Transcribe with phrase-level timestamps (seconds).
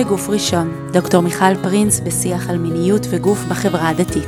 [0.00, 4.24] בגוף ראשון, דוקטור מיכל פרינס בשיח על מיניות וגוף בחברה הדתית.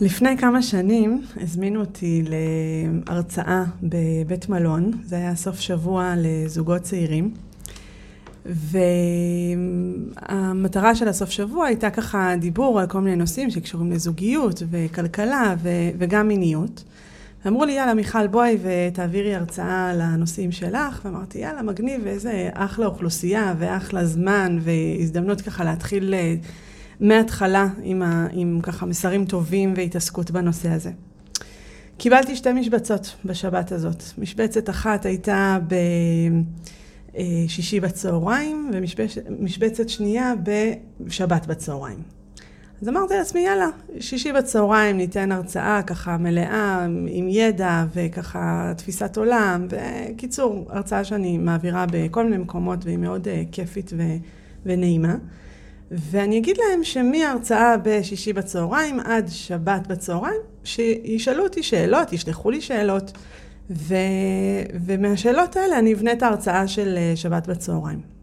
[0.00, 7.34] לפני כמה שנים הזמינו אותי להרצאה בבית מלון, זה היה סוף שבוע לזוגות צעירים.
[10.26, 15.90] והמטרה של הסוף שבוע הייתה ככה דיבור על כל מיני נושאים שקשורים לזוגיות וכלכלה ו-
[15.98, 16.84] וגם מיניות.
[17.46, 21.00] אמרו לי, יאללה, מיכל, בואי ותעבירי הרצאה על הנושאים שלך.
[21.04, 26.34] ואמרתי, יאללה, מגניב, איזה אחלה אוכלוסייה ואחלה זמן והזדמנות ככה להתחיל אה,
[27.00, 30.90] מההתחלה עם, ה- עם ככה מסרים טובים והתעסקות בנושא הזה.
[31.98, 34.02] קיבלתי שתי משבצות בשבת הזאת.
[34.18, 35.74] משבצת אחת הייתה ב...
[37.16, 40.32] אה, בצהריים, ומשבצת שנייה
[41.00, 42.19] בשבת בצהריים.
[42.82, 43.68] אז אמרתי לעצמי, יאללה,
[44.00, 51.86] שישי בצהריים ניתן הרצאה ככה מלאה, עם ידע וככה תפיסת עולם, וקיצור, הרצאה שאני מעבירה
[51.90, 54.16] בכל מיני מקומות והיא מאוד uh, כיפית ו-
[54.66, 55.14] ונעימה.
[55.90, 63.12] ואני אגיד להם שמהרצאה בשישי בצהריים עד שבת בצהריים, שישאלו אותי שאלות, ישלחו לי שאלות.
[63.70, 63.94] ו...
[64.84, 68.19] ומהשאלות האלה אני אבנה את ההרצאה של אה, שבת בצהריים.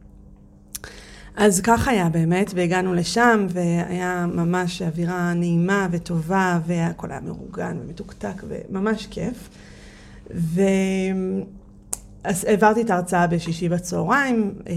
[1.38, 8.44] אז כך היה באמת, והגענו לשם, והיה ממש אווירה נעימה וטובה, והכל היה מאורגן ומתוקתק,
[8.48, 9.50] וממש כיף.
[10.36, 10.62] ו...
[12.24, 14.74] אז העברתי את ההרצאה בשישי בצהריים, אה,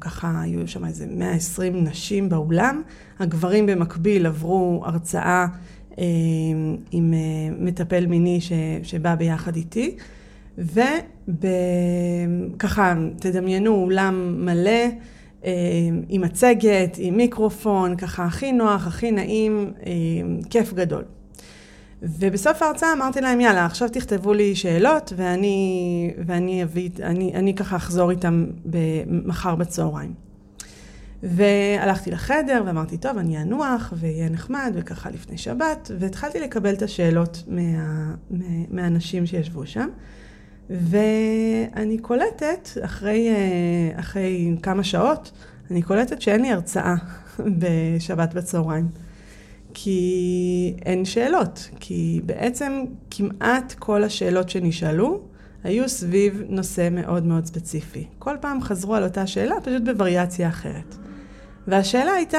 [0.00, 2.82] ככה היו שם איזה 120 נשים באולם,
[3.18, 5.46] הגברים במקביל עברו הרצאה
[5.98, 6.04] אמ,
[6.90, 7.18] עם אה,
[7.58, 8.40] מטפל מיני
[8.82, 9.96] שבא ביחד איתי,
[12.58, 15.15] וככה, תדמיינו אולם מלא, אמ,
[16.08, 21.04] עם מצגת, עם מיקרופון, ככה הכי נוח, הכי נעים, אמ, כיף גדול.
[22.02, 27.76] ובסוף ההרצאה אמרתי להם, יאללה, עכשיו תכתבו לי שאלות, ואני, ואני אביא, אני, אני ככה
[27.76, 28.46] אחזור איתם
[29.08, 30.14] מחר בצהריים.
[31.22, 37.42] והלכתי לחדר ואמרתי, טוב, אני אנוח ויהיה נחמד, וככה לפני שבת, והתחלתי לקבל את השאלות
[37.48, 37.62] מה,
[38.30, 39.88] מה, מהאנשים שישבו שם.
[40.70, 45.32] ואני קולטת, אחרי, אה, אחרי כמה שעות,
[45.70, 46.94] אני קולטת שאין לי הרצאה
[47.58, 48.88] בשבת בצהריים.
[49.74, 55.20] כי אין שאלות, כי בעצם כמעט כל השאלות שנשאלו
[55.64, 58.06] היו סביב נושא מאוד מאוד ספציפי.
[58.18, 60.96] כל פעם חזרו על אותה שאלה, פשוט בווריאציה אחרת.
[61.66, 62.38] והשאלה הייתה,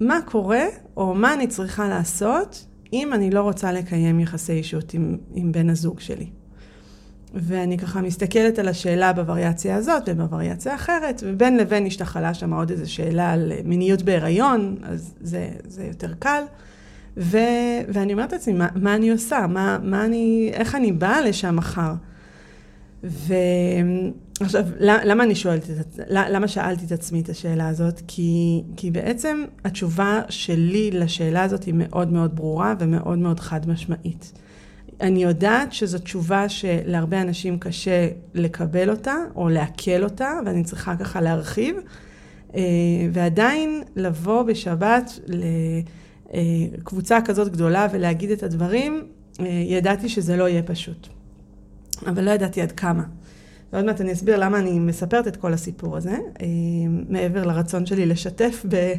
[0.00, 0.64] מה קורה,
[0.96, 5.70] או מה אני צריכה לעשות, אם אני לא רוצה לקיים יחסי אישות עם, עם בן
[5.70, 6.26] הזוג שלי.
[7.34, 12.92] ואני ככה מסתכלת על השאלה בווריאציה הזאת ובווריאציה אחרת, ובין לבין השתחלה שם עוד איזו
[12.92, 16.42] שאלה על מיניות בהיריון, אז זה, זה יותר קל.
[17.16, 17.38] ו,
[17.88, 19.46] ואני אומרת לעצמי, מה, מה אני עושה?
[19.46, 21.92] מה, מה אני, איך אני באה לשם מחר?
[23.02, 28.00] ועכשיו, למה אני שואלת את, למה שאלתי את עצמי את השאלה הזאת?
[28.06, 34.32] כי, כי בעצם התשובה שלי לשאלה הזאת היא מאוד מאוד ברורה ומאוד מאוד חד משמעית.
[35.00, 41.20] אני יודעת שזו תשובה שלהרבה אנשים קשה לקבל אותה או לעכל אותה, ואני צריכה ככה
[41.20, 41.76] להרחיב,
[42.54, 42.60] אה,
[43.12, 45.18] ועדיין לבוא בשבת
[46.32, 49.04] לקבוצה כזאת גדולה ולהגיד את הדברים,
[49.40, 51.08] אה, ידעתי שזה לא יהיה פשוט.
[52.06, 53.02] אבל לא ידעתי עד כמה.
[53.72, 56.46] ועוד מעט אני אסביר למה אני מספרת את כל הסיפור הזה, אה,
[57.08, 58.92] מעבר לרצון שלי לשתף ב,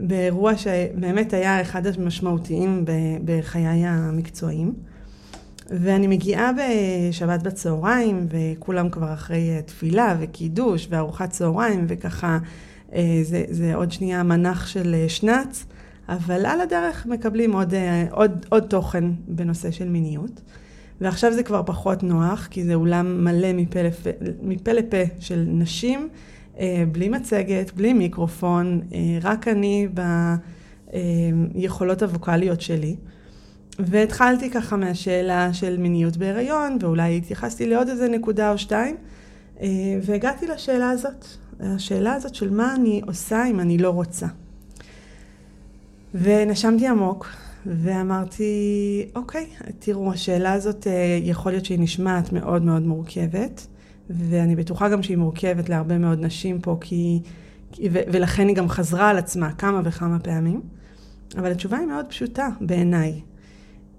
[0.00, 2.84] באירוע שבאמת היה אחד המשמעותיים
[3.24, 4.74] בחיי המקצועיים.
[5.70, 12.38] ואני מגיעה בשבת בצהריים, וכולם כבר אחרי אה, תפילה וקידוש וארוחת צהריים, וככה
[12.94, 15.64] אה, זה, זה עוד שנייה מנח של שנץ,
[16.08, 17.74] אבל על הדרך מקבלים עוד,
[18.10, 20.40] עוד, עוד תוכן בנושא של מיניות.
[21.00, 24.10] ועכשיו זה כבר פחות נוח, כי זה אולם מלא מפה לפה,
[24.42, 26.08] מפה לפה של נשים,
[26.58, 29.88] אה, בלי מצגת, בלי מיקרופון, אה, רק אני
[31.54, 32.96] ביכולות הווקאליות שלי.
[33.86, 38.96] והתחלתי ככה מהשאלה של מיניות בהיריון, ואולי התייחסתי לעוד איזה נקודה או שתיים,
[39.60, 39.68] אה,
[40.02, 41.24] והגעתי לשאלה הזאת,
[41.60, 44.26] השאלה הזאת של מה אני עושה אם אני לא רוצה.
[46.14, 47.26] ונשמתי עמוק,
[47.66, 48.52] ואמרתי,
[49.14, 49.46] אוקיי,
[49.78, 53.66] תראו, השאלה הזאת אה, יכול להיות שהיא נשמעת מאוד מאוד מורכבת,
[54.10, 57.20] ואני בטוחה גם שהיא מורכבת להרבה מאוד נשים פה, כי,
[57.82, 60.60] ולכן היא גם חזרה על עצמה כמה וכמה פעמים,
[61.38, 63.20] אבל התשובה היא מאוד פשוטה בעיניי.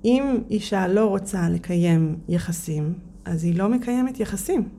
[0.05, 2.93] אם אישה לא רוצה לקיים יחסים,
[3.25, 4.69] אז היא לא מקיימת יחסים.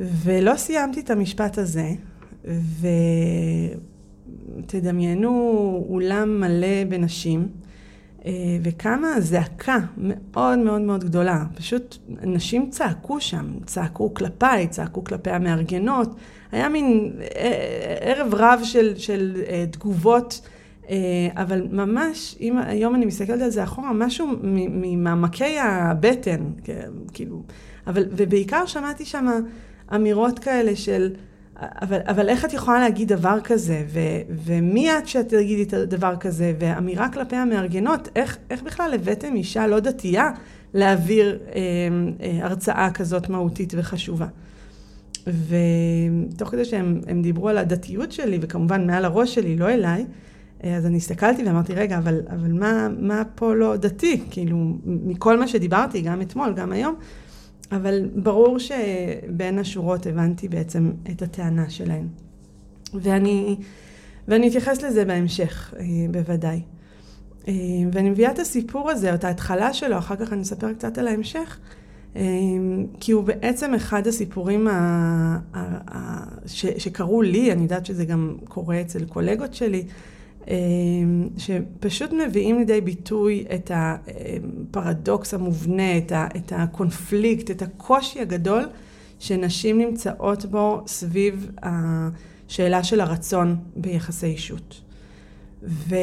[0.00, 1.90] ולא סיימתי את המשפט הזה,
[2.44, 2.88] ו...
[4.66, 5.30] תדמיינו
[5.88, 7.48] אולם מלא בנשים,
[8.62, 11.44] וקמה זעקה מאוד מאוד מאוד גדולה.
[11.54, 16.14] פשוט נשים צעקו שם, צעקו כלפיי, צעקו כלפי המארגנות.
[16.52, 17.12] היה מין
[18.00, 20.48] ערב רב של, של תגובות.
[21.36, 26.40] אבל ממש, אם היום אני מסתכלת על זה אחורה, משהו ממעמקי הבטן,
[27.12, 27.42] כאילו,
[27.86, 29.26] אבל, ובעיקר שמעתי שם
[29.94, 31.10] אמירות כאלה של,
[31.56, 33.98] אבל, אבל איך את יכולה להגיד דבר כזה, ו,
[34.44, 39.80] ומי את שאת תגידי דבר כזה, ואמירה כלפי המארגנות, איך, איך בכלל הבאתם אישה לא
[39.80, 40.30] דתייה
[40.74, 41.60] להעביר אה,
[42.20, 44.26] אה, הרצאה כזאת מהותית וחשובה.
[45.26, 50.04] ותוך כדי שהם דיברו על הדתיות שלי, וכמובן מעל הראש שלי, לא אליי, אה,
[50.64, 54.22] אז אני הסתכלתי ואמרתי, רגע, אבל, אבל מה, מה פה לא דתי?
[54.30, 56.94] כאילו, מכל מה שדיברתי, גם אתמול, גם היום,
[57.72, 62.06] אבל ברור שבין השורות הבנתי בעצם את הטענה שלהן.
[62.94, 63.56] ואני,
[64.28, 66.60] ואני אתייחס לזה בהמשך, אה, בוודאי.
[67.48, 67.52] אה,
[67.92, 71.08] ואני מביאה את הסיפור הזה, או את ההתחלה שלו, אחר כך אני אספר קצת על
[71.08, 71.58] ההמשך,
[73.00, 74.72] כי הוא בעצם אחד הסיפורים ה,
[75.54, 79.84] ה, ה, ש, שקרו לי, אני יודעת שזה גם קורה אצל קולגות שלי,
[81.36, 85.98] שפשוט מביאים לידי ביטוי את הפרדוקס המובנה,
[86.36, 88.64] את הקונפליקט, את הקושי הגדול
[89.18, 94.80] שנשים נמצאות בו סביב השאלה של הרצון ביחסי אישות.
[95.62, 95.96] ו...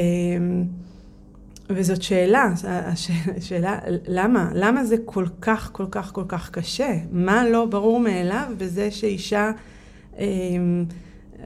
[1.69, 2.53] וזאת שאלה,
[3.37, 4.51] השאלה, למה?
[4.53, 6.97] למה זה כל כך, כל כך, כל כך קשה?
[7.11, 9.51] מה לא ברור מאליו בזה שאישה...
[10.19, 10.85] אמ,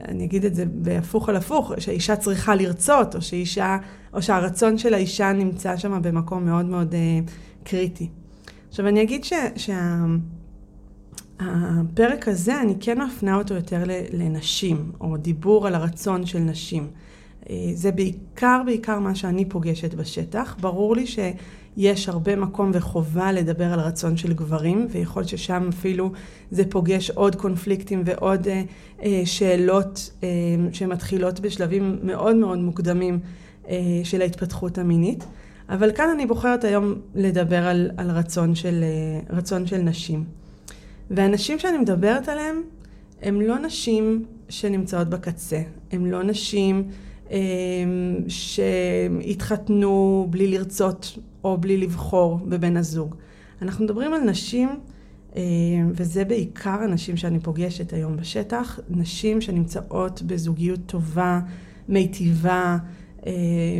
[0.08, 3.78] אני אגיד את זה בהפוך על הפוך, שהאישה צריכה לרצות, או שאישה,
[4.12, 7.30] או שהרצון של האישה נמצא שם במקום מאוד מאוד uh,
[7.64, 8.08] קריטי.
[8.68, 9.64] עכשיו אני אגיד שהפרק
[12.24, 16.88] שה, הזה, אני כן מפנה אותו יותר לנשים, או דיבור על הרצון של נשים.
[17.44, 20.56] Uh, זה בעיקר, בעיקר מה שאני פוגשת בשטח.
[20.60, 21.18] ברור לי ש...
[21.76, 26.12] יש הרבה מקום וחובה לדבר על רצון של גברים, ויכול להיות ששם אפילו
[26.50, 28.62] זה פוגש עוד קונפליקטים ועוד אה,
[29.02, 30.28] אה, שאלות אה,
[30.72, 33.18] שמתחילות בשלבים מאוד מאוד מוקדמים
[33.68, 35.24] אה, של ההתפתחות המינית.
[35.68, 40.24] אבל כאן אני בוחרת היום לדבר על, על רצון, של, אה, רצון של נשים.
[41.10, 42.56] והנשים שאני מדברת עליהן,
[43.22, 45.62] הן לא נשים שנמצאות בקצה,
[45.92, 46.88] הן לא נשים
[48.28, 53.14] שהתחתנו בלי לרצות או בלי לבחור בבן הזוג.
[53.62, 54.68] אנחנו מדברים על נשים,
[55.36, 55.42] אה,
[55.92, 61.40] וזה בעיקר הנשים שאני פוגשת היום בשטח, נשים שנמצאות בזוגיות טובה,
[61.88, 62.76] מיטיבה,
[63.26, 63.32] אה,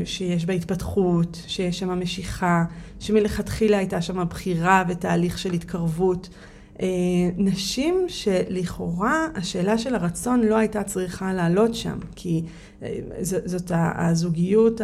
[0.04, 2.64] שיש בה התפתחות, שיש שם משיכה,
[3.00, 6.28] שמלכתחילה הייתה שם בחירה ותהליך של התקרבות.
[6.82, 6.87] אה,
[7.37, 12.43] נשים שלכאורה השאלה של הרצון לא הייתה צריכה לעלות שם, כי
[13.25, 14.81] זאת הזוגיות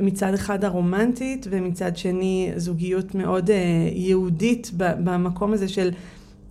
[0.00, 3.50] מצד אחד הרומנטית ומצד שני זוגיות מאוד
[3.92, 5.90] יהודית במקום הזה של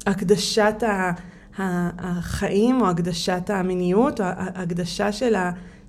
[0.05, 0.83] הקדשת
[1.57, 5.11] החיים או הקדשת המיניות או הקדשה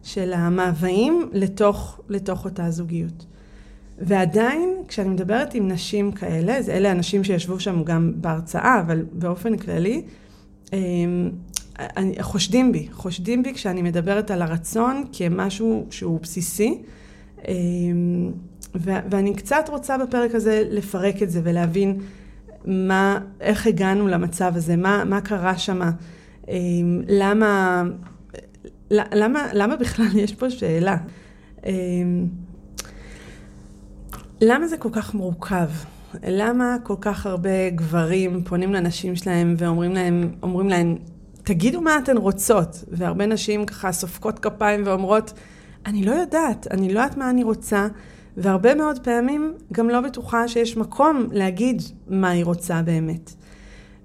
[0.02, 3.26] של המאוויים לתוך, לתוך אותה זוגיות.
[4.00, 10.02] ועדיין, כשאני מדברת עם נשים כאלה, אלה אנשים שישבו שם גם בהרצאה, אבל באופן כללי,
[12.20, 16.78] חושדים בי, חושדים בי כשאני מדברת על הרצון כמשהו שהוא בסיסי.
[18.84, 21.98] ואני קצת רוצה בפרק הזה לפרק את זה ולהבין
[22.64, 25.80] מה, איך הגענו למצב הזה, מה, מה קרה שם,
[27.08, 27.84] למה,
[28.90, 30.96] למה, למה בכלל יש פה שאלה?
[34.40, 35.68] למה זה כל כך מורכב?
[36.26, 40.96] למה כל כך הרבה גברים פונים לנשים שלהם ואומרים להם, אומרים להם,
[41.44, 42.84] תגידו מה אתן רוצות.
[42.88, 45.32] והרבה נשים ככה סופקות כפיים ואומרות,
[45.86, 47.88] אני לא יודעת, אני לא יודעת מה אני רוצה,
[48.36, 53.30] והרבה מאוד פעמים גם לא בטוחה שיש מקום להגיד מה היא רוצה באמת.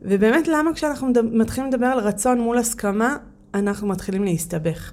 [0.02, 3.18] ובאמת, למה כשאנחנו מתחילים לדבר על רצון מול הסכמה,
[3.54, 4.92] אנחנו מתחילים להסתבך.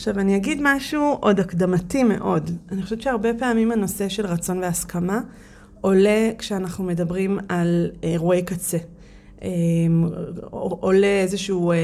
[0.00, 2.50] עכשיו, אני אגיד משהו עוד הקדמתי מאוד.
[2.72, 5.20] אני חושבת שהרבה פעמים הנושא של רצון והסכמה
[5.80, 8.78] עולה כשאנחנו מדברים על אירועי קצה.
[9.42, 10.08] אמ,
[10.50, 11.76] עולה איזשהו אה,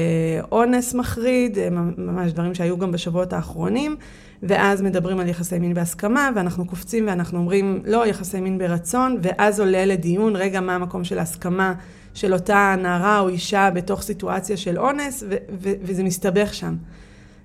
[0.51, 3.95] אונס מחריד, אה, ממש דברים שהיו גם בשבועות האחרונים,
[4.43, 9.59] ואז מדברים על יחסי מין בהסכמה, ואנחנו קופצים ואנחנו אומרים, לא, יחסי מין ברצון, ואז
[9.59, 11.73] עולה לדיון, רגע, מה המקום של ההסכמה
[12.13, 15.23] של אותה נערה או אישה בתוך סיטואציה של אונס,
[15.61, 16.75] וזה מסתבך שם.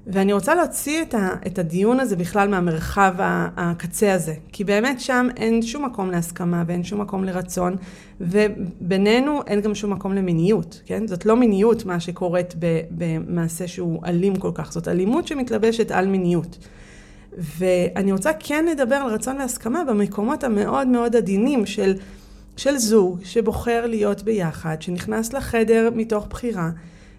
[0.06, 3.14] ואני רוצה להוציא את, ה, את הדיון הזה בכלל מהמרחב
[3.56, 7.76] הקצה הזה, כי באמת שם אין שום מקום להסכמה ואין שום מקום לרצון,
[8.20, 11.06] ובינינו אין גם שום מקום למיניות, כן?
[11.06, 12.54] זאת לא מיניות מה שקורית
[12.90, 16.58] במעשה שהוא אלים כל כך, זאת אלימות שמתלבשת על מיניות.
[17.38, 21.94] ואני רוצה כן לדבר על רצון והסכמה במקומות המאוד מאוד עדינים של,
[22.56, 26.70] של זוג שבוחר להיות ביחד, שנכנס לחדר מתוך בחירה,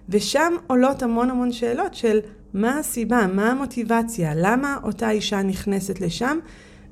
[0.10, 2.20] ושם עולות המון המון שאלות של
[2.54, 6.38] מה הסיבה, מה המוטיבציה, למה אותה אישה נכנסת לשם,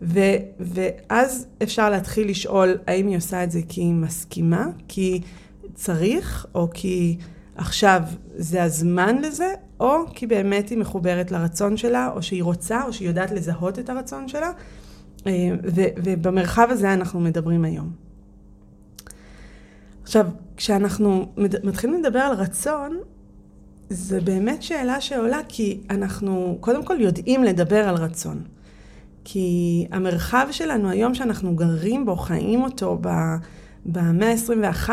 [0.02, 0.20] ו,
[0.60, 5.22] ואז אפשר להתחיל לשאול האם היא עושה את זה כי היא מסכימה, כי
[5.74, 7.18] צריך, או כי
[7.56, 8.02] עכשיו
[8.36, 13.08] זה הזמן לזה, או כי באמת היא מחוברת לרצון שלה, או שהיא רוצה, או שהיא
[13.08, 14.52] יודעת לזהות את הרצון שלה.
[15.28, 15.32] אה,
[15.64, 17.92] ו, ובמרחב הזה אנחנו מדברים היום.
[20.04, 20.28] עכשיו,
[20.58, 23.00] כשאנחנו מתחילים לדבר על רצון,
[23.94, 28.44] זה באמת שאלה שעולה כי אנחנו קודם כל יודעים לדבר על רצון.
[29.24, 33.00] כי המרחב שלנו היום שאנחנו גרים בו, חיים אותו
[33.86, 34.90] במאה ה-21,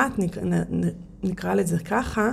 [1.22, 2.30] נקרא לזה ככה,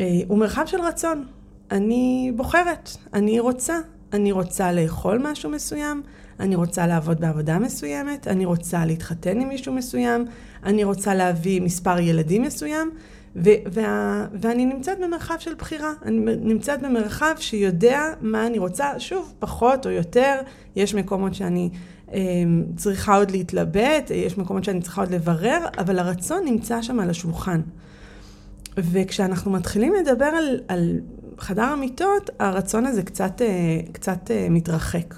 [0.00, 1.26] אה, הוא מרחב של רצון.
[1.70, 3.78] אני בוחרת, אני רוצה.
[4.12, 6.02] אני רוצה לאכול משהו מסוים,
[6.40, 10.24] אני רוצה לעבוד בעבודה מסוימת, אני רוצה להתחתן עם מישהו מסוים,
[10.64, 12.90] אני רוצה להביא מספר ילדים מסוים,
[13.36, 15.92] ו- וה- ואני נמצאת במרחב של בחירה.
[16.04, 20.40] אני נמצאת במרחב שיודע מה אני רוצה, שוב, פחות או יותר,
[20.76, 21.70] יש מקומות שאני
[22.12, 22.18] אה,
[22.76, 27.60] צריכה עוד להתלבט, יש מקומות שאני צריכה עוד לברר, אבל הרצון נמצא שם על השולחן.
[28.76, 31.00] וכשאנחנו מתחילים לדבר על, על
[31.38, 35.14] חדר המיטות, הרצון הזה קצת, אה, קצת אה, מתרחק.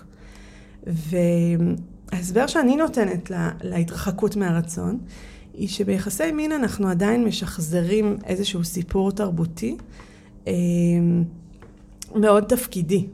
[0.87, 4.99] וההסבר שאני נותנת לה, להתרחקות מהרצון,
[5.57, 9.77] היא שביחסי מין אנחנו עדיין משחזרים איזשהו סיפור תרבותי
[10.47, 10.53] אה,
[12.15, 13.07] מאוד תפקידי.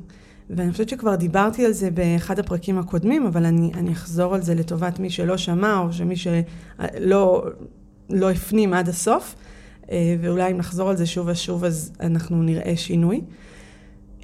[0.50, 4.54] ואני חושבת שכבר דיברתי על זה באחד הפרקים הקודמים, אבל אני, אני אחזור על זה
[4.54, 7.44] לטובת מי שלא שמע, או שמי שלא
[8.10, 9.34] לא הפנים עד הסוף.
[9.90, 13.20] אה, ואולי אם נחזור על זה שוב ושוב אז אנחנו נראה שינוי.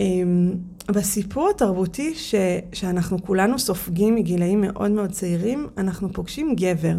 [0.00, 0.54] אמ,
[0.88, 2.34] בסיפור התרבותי ש,
[2.72, 6.94] שאנחנו כולנו סופגים מגילאים מאוד מאוד צעירים, אנחנו פוגשים גבר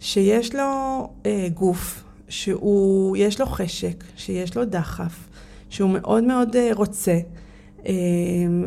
[0.00, 0.62] שיש לו
[1.26, 5.28] אה, גוף, שיש לו חשק, שיש לו דחף,
[5.70, 7.18] שהוא מאוד מאוד אה, רוצה,
[7.86, 7.92] אה,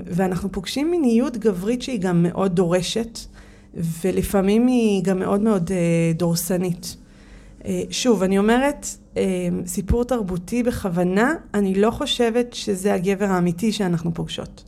[0.05, 3.19] ואנחנו פוגשים מיניות גברית שהיא גם מאוד דורשת,
[3.73, 6.95] ולפעמים היא גם מאוד מאוד אה, דורסנית.
[7.65, 9.23] אה, שוב, אני אומרת, אה,
[9.65, 14.63] סיפור תרבותי בכוונה, אני לא חושבת שזה הגבר האמיתי שאנחנו פוגשות.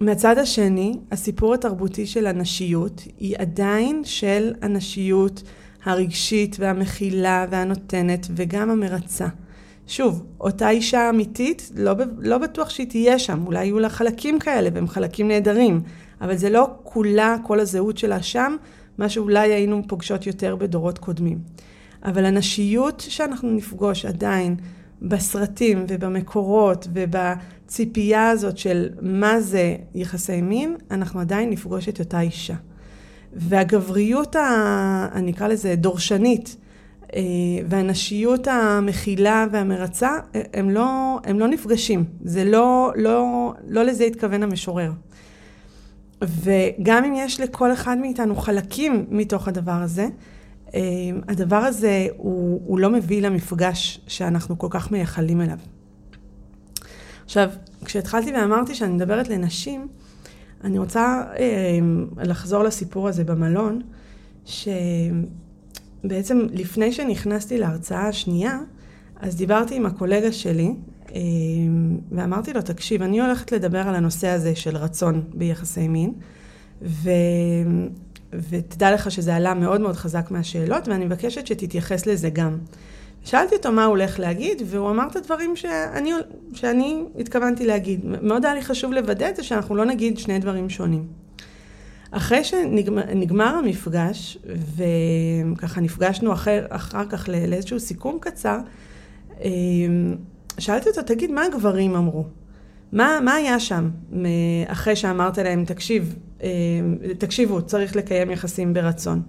[0.00, 5.42] מהצד השני, הסיפור התרבותי של הנשיות היא עדיין של הנשיות
[5.84, 9.26] הרגשית והמכילה והנותנת וגם המרצה.
[9.86, 14.70] שוב, אותה אישה אמיתית, לא, לא בטוח שהיא תהיה שם, אולי יהיו לה חלקים כאלה
[14.72, 15.80] והם חלקים נהדרים,
[16.20, 18.56] אבל זה לא כולה, כל הזהות שלה שם,
[18.98, 21.38] מה שאולי היינו פוגשות יותר בדורות קודמים.
[22.04, 24.56] אבל הנשיות שאנחנו נפגוש עדיין
[25.08, 32.54] בסרטים ובמקורות ובציפייה הזאת של מה זה יחסי מין, אנחנו עדיין נפגוש את אותה אישה.
[33.32, 34.36] והגבריות,
[35.12, 36.56] אני אקרא לזה דורשנית,
[37.14, 37.20] אה,
[37.68, 40.10] והנשיות המכילה והמרצה,
[40.54, 42.04] הם לא, הם לא נפגשים.
[42.24, 44.92] זה לא, לא, לא לזה התכוון המשורר.
[46.22, 50.06] וגם אם יש לכל אחד מאיתנו חלקים מתוך הדבר הזה,
[51.28, 55.58] הדבר הזה הוא, הוא לא מביא למפגש שאנחנו כל כך מייחלים אליו.
[57.24, 57.50] עכשיו,
[57.84, 59.88] כשהתחלתי ואמרתי שאני מדברת לנשים,
[60.64, 61.78] אני רוצה אה,
[62.16, 63.80] לחזור לסיפור הזה במלון,
[64.44, 68.58] שבעצם לפני שנכנסתי להרצאה השנייה,
[69.16, 70.74] אז דיברתי עם הקולגה שלי,
[71.14, 71.20] אה,
[72.12, 76.12] ואמרתי לו, תקשיב, אני הולכת לדבר על הנושא הזה של רצון ביחסי מין,
[76.82, 77.10] ו...
[78.48, 82.58] ותדע לך שזה עלה מאוד מאוד חזק מהשאלות, ואני מבקשת שתתייחס לזה גם.
[83.24, 86.12] שאלתי אותו מה הוא הולך להגיד, והוא אמר את הדברים שאני,
[86.52, 88.00] שאני התכוונתי להגיד.
[88.22, 91.06] מאוד היה לי חשוב לוודא את זה שאנחנו לא נגיד שני דברים שונים.
[92.10, 94.38] אחרי שנגמר המפגש,
[94.76, 98.58] וככה נפגשנו אחר, אחר כך לאיזשהו סיכום קצר,
[99.40, 100.16] אמ,
[100.58, 102.24] שאלתי אותו, תגיד, מה הגברים אמרו?
[102.94, 103.90] מה, מה היה שם
[104.66, 106.48] אחרי שאמרת להם, תקשיב, אה,
[107.18, 109.22] תקשיבו, צריך לקיים יחסים ברצון.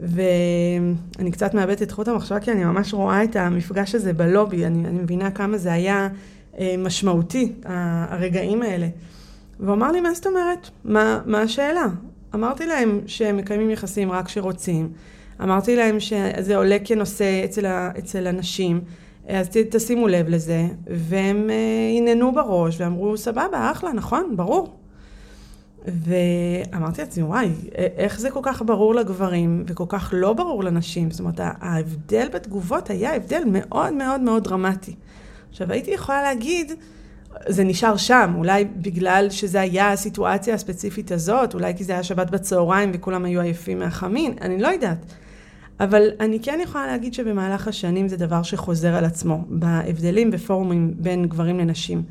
[0.00, 4.88] ואני קצת מאבדת את חוט המחשבה, כי אני ממש רואה את המפגש הזה בלובי, אני,
[4.88, 6.08] אני מבינה כמה זה היה
[6.58, 8.88] אה, משמעותי, הרגעים האלה.
[9.60, 10.70] והוא אמר לי, מה זאת אומרת?
[10.84, 11.86] מה, מה השאלה?
[12.34, 14.92] אמרתי להם שהם מקיימים יחסים רק כשרוצים.
[15.42, 17.66] אמרתי להם שזה עולה כנושא אצל,
[17.98, 18.80] אצל אנשים.
[19.28, 24.76] אז תשימו לב לזה, והם uh, הננו בראש ואמרו, סבבה, אחלה, נכון, ברור.
[25.86, 27.50] ואמרתי לעצמי, וואי,
[27.96, 31.10] איך זה כל כך ברור לגברים וכל כך לא ברור לנשים?
[31.10, 34.94] זאת אומרת, ההבדל בתגובות היה הבדל מאוד מאוד מאוד דרמטי.
[35.50, 36.72] עכשיו, הייתי יכולה להגיד,
[37.48, 42.30] זה נשאר שם, אולי בגלל שזה היה הסיטואציה הספציפית הזאת, אולי כי זה היה שבת
[42.30, 44.98] בצהריים וכולם היו עייפים מהחמין, אני לא יודעת.
[45.80, 51.26] אבל אני כן יכולה להגיד שבמהלך השנים זה דבר שחוזר על עצמו, בהבדלים בפורומים בין
[51.26, 52.02] גברים לנשים.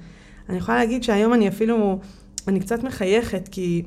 [0.49, 1.99] אני יכולה להגיד שהיום אני אפילו,
[2.47, 3.83] אני קצת מחייכת, כי,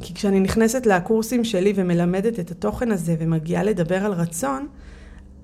[0.00, 4.66] כי כשאני נכנסת לקורסים שלי ומלמדת את התוכן הזה ומגיעה לדבר על רצון,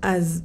[0.03, 0.43] אז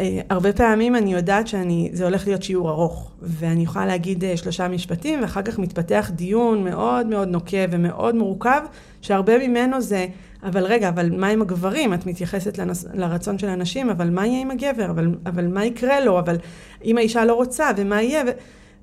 [0.00, 4.68] אה, הרבה פעמים אני יודעת שזה הולך להיות שיעור ארוך, ואני יכולה להגיד אה, שלושה
[4.68, 8.60] משפטים, ואחר כך מתפתח דיון מאוד מאוד נוקב ומאוד מורכב,
[9.00, 10.06] שהרבה ממנו זה,
[10.42, 11.94] אבל רגע, אבל מה עם הגברים?
[11.94, 14.90] את מתייחסת לנס, לרצון של הנשים, אבל מה יהיה עם הגבר?
[14.90, 16.18] אבל, אבל מה יקרה לו?
[16.18, 16.36] אבל
[16.84, 18.22] אם האישה לא רוצה, ומה יהיה?
[18.26, 18.30] ו,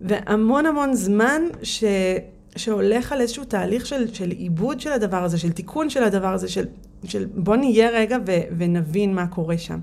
[0.01, 1.83] והמון המון זמן ש,
[2.55, 6.47] שהולך על איזשהו תהליך של, של עיבוד של הדבר הזה, של תיקון של הדבר הזה,
[6.47, 6.65] של,
[7.03, 9.79] של בוא נהיה רגע ו, ונבין מה קורה שם.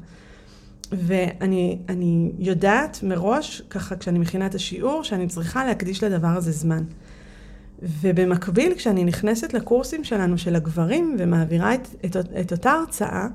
[0.92, 6.82] ואני יודעת מראש, ככה כשאני מכינה את השיעור, שאני צריכה להקדיש לדבר הזה זמן.
[7.82, 13.26] ובמקביל, כשאני נכנסת לקורסים שלנו, של הגברים, ומעבירה את, את, את אותה הרצאה,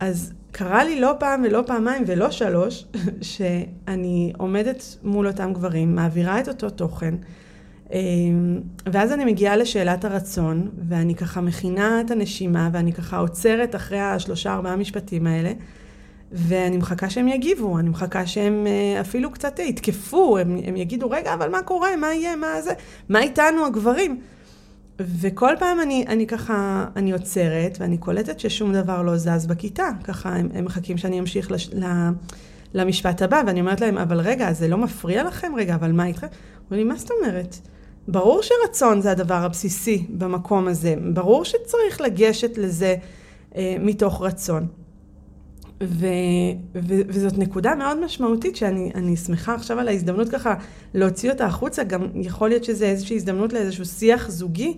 [0.00, 2.84] אז קרה לי לא פעם ולא פעמיים ולא שלוש,
[3.22, 7.14] שאני עומדת מול אותם גברים, מעבירה את אותו תוכן,
[7.92, 14.00] אמ, ואז אני מגיעה לשאלת הרצון, ואני ככה מכינה את הנשימה, ואני ככה עוצרת אחרי
[14.00, 15.52] השלושה ארבעה משפטים האלה,
[16.32, 21.34] ואני מחכה שהם יגיבו, אני מחכה שהם אה, אפילו קצת יתקפו, הם, הם יגידו, רגע,
[21.34, 22.72] אבל מה קורה, מה יהיה, מה זה,
[23.08, 24.20] מה איתנו הגברים?
[25.00, 30.28] וכל פעם אני, אני ככה, אני עוצרת, ואני קולטת ששום דבר לא זז בכיתה, ככה
[30.28, 31.84] הם, הם מחכים שאני אמשיך לש, ל,
[32.74, 35.52] למשפט הבא, ואני אומרת להם, אבל רגע, זה לא מפריע לכם?
[35.56, 36.26] רגע, אבל מה איתכם?
[36.70, 37.56] אומרים לי, מה זאת אומרת?
[38.08, 42.94] ברור שרצון זה הדבר הבסיסי במקום הזה, ברור שצריך לגשת לזה
[43.56, 44.66] אה, מתוך רצון.
[45.82, 46.06] ו,
[46.74, 50.54] ו, וזאת נקודה מאוד משמעותית שאני שמחה עכשיו על ההזדמנות ככה
[50.94, 54.76] להוציא אותה החוצה, גם יכול להיות שזה איזושהי הזדמנות לאיזשהו שיח זוגי,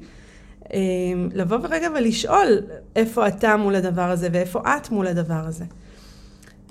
[0.72, 2.58] אמ, לבוא ורגע ולשאול
[2.96, 5.64] איפה אתה מול הדבר הזה ואיפה את מול הדבר הזה.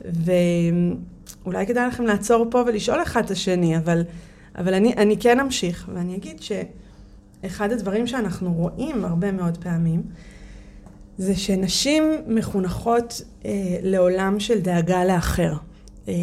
[0.05, 4.03] ואולי כדאי לכם לעצור פה ולשאול אחד את השני, אבל,
[4.57, 10.03] אבל אני, אני כן אמשיך, ואני אגיד שאחד הדברים שאנחנו רואים הרבה מאוד פעמים,
[11.17, 13.51] זה שנשים מחונכות אה,
[13.81, 15.53] לעולם של דאגה לאחר.
[16.07, 16.13] אה,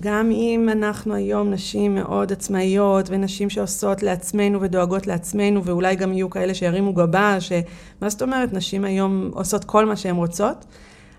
[0.00, 6.30] גם אם אנחנו היום נשים מאוד עצמאיות ונשים שעושות לעצמנו ודואגות לעצמנו ואולי גם יהיו
[6.30, 10.64] כאלה שירימו גבה, שמה זאת אומרת, נשים היום עושות כל מה שהן רוצות.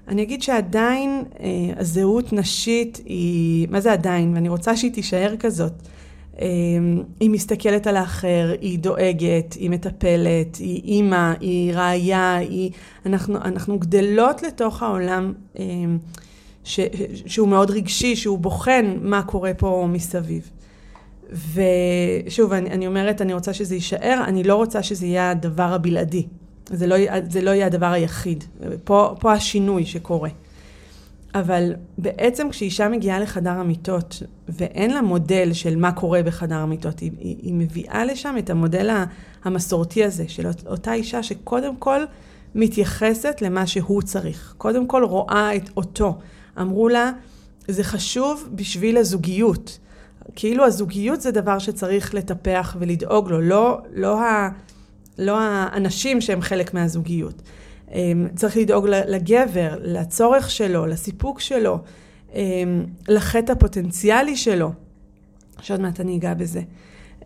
[0.07, 1.45] אני אגיד שעדיין אה,
[1.77, 4.33] הזהות נשית היא, מה זה עדיין?
[4.35, 5.73] ואני רוצה שהיא תישאר כזאת.
[6.41, 12.71] אמ, היא מסתכלת על האחר, היא דואגת, היא מטפלת, היא אימא, היא ראיה, היא...
[13.05, 15.97] אנחנו, אנחנו גדלות לתוך העולם אמ,
[16.63, 16.79] ש,
[17.25, 20.49] שהוא מאוד רגשי, שהוא בוחן מה קורה פה מסביב.
[21.29, 26.25] ושוב, אני, אני אומרת, אני רוצה שזה יישאר, אני לא רוצה שזה יהיה הדבר הבלעדי.
[26.69, 26.95] זה לא,
[27.29, 28.43] זה לא יהיה הדבר היחיד.
[28.83, 30.29] פה, פה השינוי שקורה.
[31.35, 37.11] אבל בעצם כשאישה מגיעה לחדר המיטות ואין לה מודל של מה קורה בחדר המיטות, היא,
[37.19, 39.05] היא, היא מביאה לשם את המודל
[39.43, 42.01] המסורתי הזה של אותה אישה שקודם כל
[42.55, 44.53] מתייחסת למה שהוא צריך.
[44.57, 46.17] קודם כל רואה את אותו.
[46.61, 47.11] אמרו לה,
[47.67, 49.79] זה חשוב בשביל הזוגיות.
[50.35, 54.49] כאילו הזוגיות זה דבר שצריך לטפח ולדאוג לו, לא, לא, ה,
[55.17, 57.41] לא האנשים שהם חלק מהזוגיות.
[57.93, 61.79] אמ, צריך לדאוג לגבר, לצורך שלו, לסיפוק שלו,
[62.33, 64.71] אמ, לחטא הפוטנציאלי שלו,
[65.61, 66.61] שעוד מעט אני אגע בזה.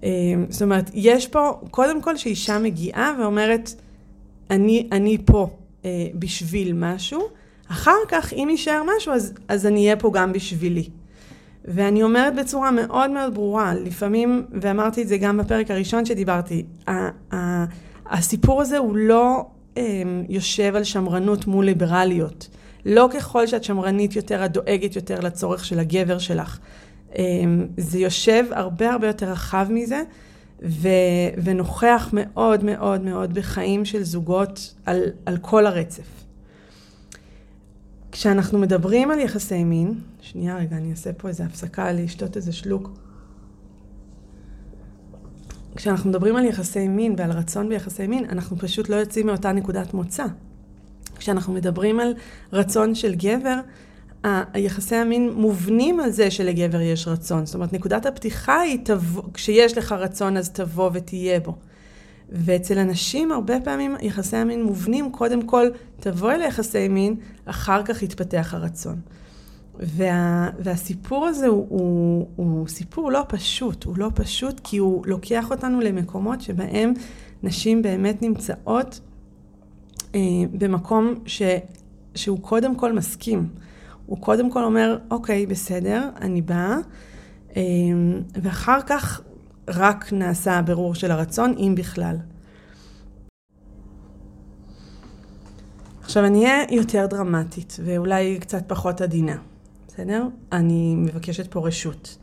[0.04, 3.74] אמ, זאת אומרת, יש פה, קודם כל שאישה מגיעה ואומרת,
[4.50, 5.50] אני, אני פה
[5.86, 7.22] אה, בשביל משהו,
[7.72, 10.90] אחר כך, אם יישאר משהו, אז, אז אני אהיה פה גם בשבילי.
[11.66, 16.66] ואני אומרת בצורה מאוד מאוד ברורה, לפעמים, ואמרתי את זה גם בפרק הראשון שדיברתי,
[18.06, 19.46] הסיפור הזה הוא לא
[20.30, 22.48] יושב על שמרנות מול ליברליות.
[22.86, 26.60] לא ככל שאת שמרנית יותר, את דואגת יותר לצורך של הגבר שלך.
[27.18, 30.04] אמ, זה יושב הרבה הרבה יותר רחב מזה,
[30.64, 30.88] ו,
[31.44, 36.08] ונוכח מאוד מאוד מאוד בחיים של זוגות על, על כל הרצף.
[38.12, 42.90] כשאנחנו מדברים על יחסי מין, שנייה רגע, אני אעשה פה איזה הפסקה לשתות איזה שלוק.
[45.76, 49.94] כשאנחנו מדברים על יחסי מין ועל רצון ביחסי מין, אנחנו פשוט לא יוצאים מאותה נקודת
[49.94, 50.26] מוצא.
[51.18, 52.14] כשאנחנו מדברים על
[52.54, 53.60] רצון של גבר,
[54.24, 57.46] היחסי המין מובנים על זה שלגבר יש רצון.
[57.46, 61.56] זאת אומרת, נקודת הפתיחה היא, תבוא, כשיש לך רצון אז תבוא ותהיה בו.
[62.32, 65.68] ואצל אנשים הרבה פעמים יחסי המין מובנים, קודם כל
[66.00, 68.96] תבואי ליחסי מין, אחר כך יתפתח הרצון.
[69.80, 75.52] וה, והסיפור הזה הוא, הוא, הוא סיפור לא פשוט, הוא לא פשוט כי הוא לוקח
[75.52, 76.94] אותנו למקומות שבהם
[77.44, 79.00] נשים באמת נמצאות
[80.16, 80.20] אה,
[80.52, 81.42] במקום ש,
[82.16, 83.50] שהוא קודם כל מסכים.
[84.06, 86.78] הוא קודם כל אומר, אוקיי, בסדר, אני באה,
[87.58, 87.62] אה,
[88.42, 89.22] ואחר כך
[89.68, 92.18] רק נעשה הבירור של הרצון, אם בכלל.
[96.02, 99.36] עכשיו, אני אהיה יותר דרמטית, ואולי קצת פחות עדינה,
[100.00, 100.28] בסדר?
[100.52, 102.18] אני מבקשת פה רשות.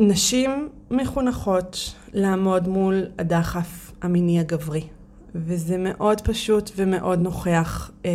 [0.00, 4.82] נשים מחונכות לעמוד מול הדחף המיני הגברי,
[5.34, 8.10] וזה מאוד פשוט ומאוד נוכח אה,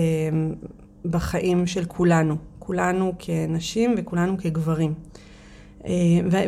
[1.06, 4.94] בחיים של כולנו, כולנו כנשים וכולנו כגברים.
[5.86, 5.92] אה,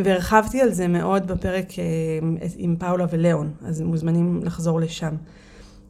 [0.04, 1.84] והרחבתי על זה מאוד בפרק אה,
[2.58, 5.16] עם פאולה ולאון, אז מוזמנים לחזור לשם.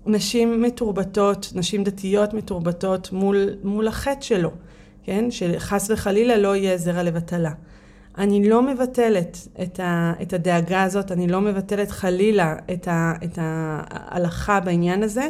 [0.06, 4.52] נשים מתורבתות, נשים דתיות מתורבתות מול, מול החטא שלו,
[5.04, 5.32] כן?
[5.32, 7.52] שחס וחלילה לא יהיה זרע לבטלה.
[8.18, 13.38] אני לא מבטלת את, ה, את הדאגה הזאת, אני לא מבטלת חלילה את, ה, את
[13.42, 15.30] ההלכה בעניין הזה.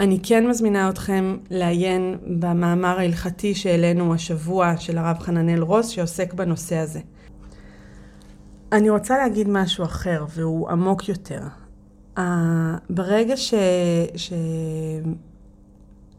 [0.00, 6.76] אני כן מזמינה אתכם לעיין במאמר ההלכתי שהעלינו השבוע של הרב חננאל רוס, שעוסק בנושא
[6.76, 7.00] הזה.
[8.72, 11.40] אני רוצה להגיד משהו אחר, והוא עמוק יותר.
[12.90, 13.54] ברגע ש...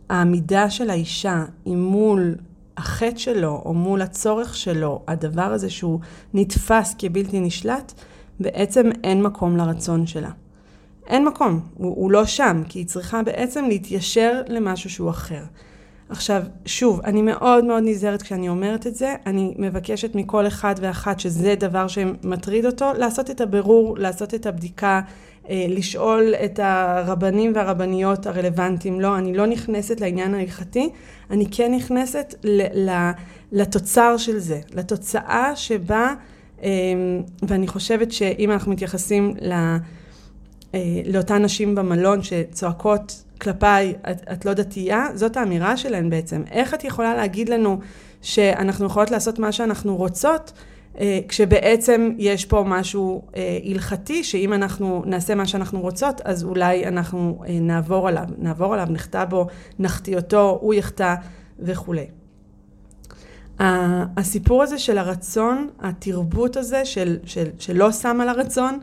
[0.09, 2.35] שהעמידה של האישה היא מול
[2.79, 5.99] החטא שלו, או מול הצורך שלו, הדבר הזה שהוא
[6.33, 7.93] נתפס כבלתי נשלט,
[8.39, 10.29] בעצם אין מקום לרצון שלה.
[11.07, 15.43] אין מקום, הוא, הוא לא שם, כי היא צריכה בעצם להתיישר למשהו שהוא אחר.
[16.09, 21.19] עכשיו, שוב, אני מאוד מאוד נזהרת כשאני אומרת את זה, אני מבקשת מכל אחד ואחת
[21.19, 25.01] שזה דבר שמטריד אותו, לעשות את הבירור, לעשות את הבדיקה,
[25.49, 29.01] לשאול את הרבנים והרבניות הרלוונטיים.
[29.01, 30.89] לא, אני לא נכנסת לעניין ההלכתי,
[31.31, 32.35] אני כן נכנסת
[33.51, 36.13] לתוצר של זה, לתוצאה שבה,
[36.63, 36.69] אה,
[37.47, 39.77] ואני חושבת שאם אנחנו מתייחסים אה,
[41.05, 46.43] לאותן נשים במלון שצועקות כלפיי, את, את לא דתייה, זאת האמירה שלהן בעצם.
[46.51, 47.79] איך את יכולה להגיד לנו
[48.21, 50.63] שאנחנו יכולות לעשות מה שאנחנו רוצות, אה,
[51.27, 57.43] כשבעצם יש פה משהו אה, הלכתי, שאם אנחנו נעשה מה שאנחנו רוצות, אז אולי אנחנו
[57.47, 59.47] אה, נעבור עליו, נעבור עליו, נחטא בו,
[59.79, 61.15] נחטיא אותו, הוא יחטא
[61.59, 62.05] וכולי.
[64.17, 68.79] הסיפור הזה של הרצון, התרבות הזה של, של, שלא שם על הרצון,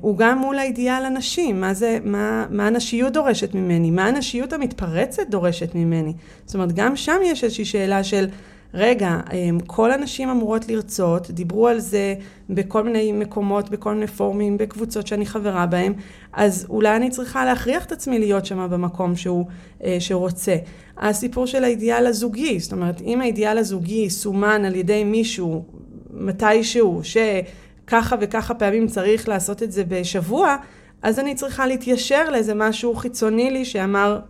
[0.00, 5.22] הוא גם מול האידיאל הנשי, מה, זה, מה, מה הנשיות דורשת ממני, מה הנשיות המתפרצת
[5.30, 6.12] דורשת ממני.
[6.46, 8.28] זאת אומרת, גם שם יש איזושהי שאלה של
[8.74, 12.14] רגע, אמ, כל הנשים אמורות לרצות, דיברו על זה
[12.50, 15.92] בכל מיני מקומות, בכל מיני פורומים, בקבוצות שאני חברה בהם,
[16.32, 19.46] אז אולי אני צריכה להכריח את עצמי להיות שם במקום שהוא,
[19.84, 20.56] אה, שרוצה.
[20.98, 25.64] הסיפור של האידיאל הזוגי, זאת אומרת, אם האידיאל הזוגי סומן על ידי מישהו,
[26.10, 30.56] מתישהו, שככה וככה פעמים צריך לעשות את זה בשבוע,
[31.02, 34.20] אז אני צריכה להתיישר לאיזה משהו חיצוני לי שאמר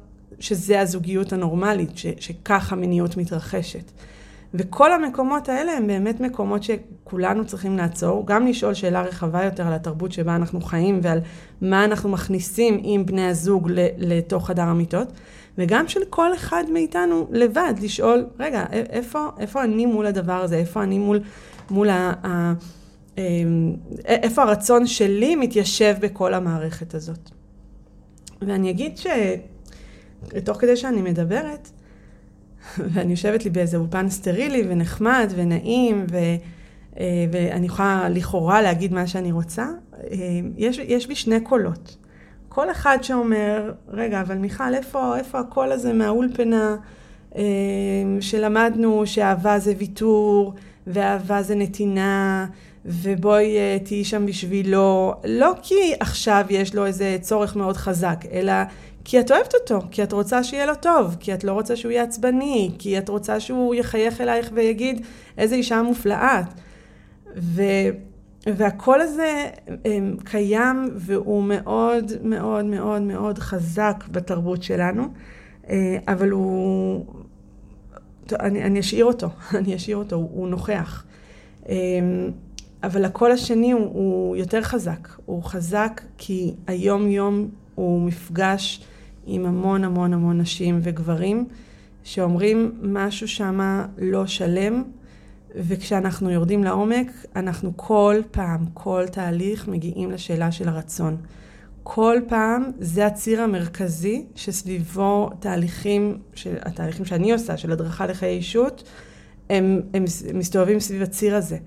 [0.40, 3.92] שזה הזוגיות הנורמלית, ש, שככה מיניות מתרחשת.
[4.54, 9.72] וכל המקומות האלה הם באמת מקומות שכולנו צריכים לעצור, גם לשאול שאלה רחבה יותר על
[9.72, 11.20] התרבות שבה אנחנו חיים ועל
[11.60, 15.12] מה אנחנו מכניסים עם בני הזוג לתוך חדר המיטות,
[15.58, 20.82] וגם של כל אחד מאיתנו לבד, לשאול, רגע, איפה, איפה אני מול הדבר הזה, איפה
[20.82, 21.20] אני מול,
[21.70, 22.12] מול ה...
[22.26, 22.52] ה
[23.18, 27.30] אמ, איפה הרצון שלי מתיישב בכל המערכת הזאת.
[28.42, 28.98] ואני אגיד
[30.36, 31.70] שתוך כדי שאני מדברת,
[32.92, 36.16] ואני יושבת לי באיזה אולפן סטרילי ונחמד ונעים, ו,
[37.00, 39.66] אה, ואני יכולה לכאורה להגיד מה שאני רוצה.
[40.10, 40.16] אה,
[40.56, 41.96] יש, יש בי שני קולות.
[42.48, 46.76] כל אחד שאומר, רגע, אבל מיכל, איפה, איפה הקול הזה מהאולפנה
[47.36, 47.42] אה,
[48.20, 50.54] שלמדנו שאהבה זה ויתור,
[50.86, 52.46] ואהבה זה נתינה,
[52.84, 58.52] ובואי תהיי שם בשבילו, לא כי עכשיו יש לו איזה צורך מאוד חזק, אלא
[59.10, 61.92] כי את אוהבת אותו, כי את רוצה שיהיה לו טוב, כי את לא רוצה שהוא
[61.92, 65.06] יהיה עצבני, כי את רוצה שהוא יחייך אלייך ויגיד
[65.38, 66.42] איזה אישה מופלאה.
[67.36, 67.62] ו...
[68.46, 69.46] והקול הזה
[69.84, 75.04] הם, קיים והוא מאוד מאוד מאוד מאוד חזק בתרבות שלנו,
[75.68, 77.04] אה, אבל הוא...
[78.40, 81.04] אני, אני אשאיר אותו, אני אשאיר אותו, הוא, הוא נוכח.
[81.68, 81.74] אה,
[82.82, 85.08] אבל הקול השני הוא, הוא יותר חזק.
[85.26, 88.84] הוא חזק כי היום יום הוא מפגש
[89.28, 91.46] עם המון המון המון נשים וגברים
[92.04, 94.82] שאומרים משהו שמה לא שלם,
[95.54, 101.16] וכשאנחנו יורדים לעומק, אנחנו כל פעם, כל תהליך, מגיעים לשאלה של הרצון.
[101.82, 106.18] כל פעם זה הציר המרכזי שסביבו תהליכים,
[106.62, 108.88] התהליכים שאני עושה, של הדרכה לחיי אישות,
[109.50, 111.58] הם, הם מסתובבים סביב הציר הזה.